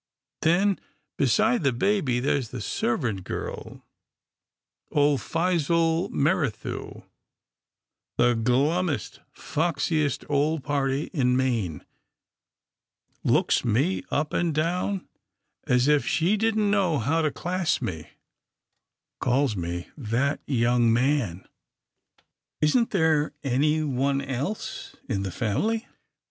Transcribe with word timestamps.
Then, 0.41 0.79
beside 1.15 1.61
the 1.61 1.71
baby, 1.71 2.19
there's 2.19 2.49
the 2.49 2.59
servant 2.59 3.23
girl, 3.23 3.85
old 4.89 5.19
Phizelle 5.21 6.09
Merrithew, 6.09 7.03
the 8.17 8.33
glum 8.33 8.87
mest, 8.87 9.19
foxiest 9.31 10.25
old 10.27 10.63
party 10.63 11.11
in 11.13 11.37
Maine— 11.37 11.85
looks 13.33 13.63
me 13.63 13.99
up 14.09 14.31
334 14.31 14.39
'TILDA 14.39 14.39
JANE'S 14.39 14.39
ORPHANS 14.39 14.39
and 14.39 14.55
down 14.55 15.07
as 15.75 15.87
if 15.87 16.07
she 16.07 16.35
didn't 16.35 16.71
know 16.71 16.97
how 16.97 17.21
to 17.21 17.29
class 17.29 17.79
me, 17.79 18.09
calls 19.19 19.55
me 19.55 19.87
* 19.93 19.95
that 19.95 20.39
young 20.47 20.91
man/" 20.91 21.47
Isn't 22.61 22.89
there 22.89 23.33
anyone 23.43 24.19
else 24.19 24.95
in 25.07 25.21
the 25.21 25.29
family? 25.31 25.85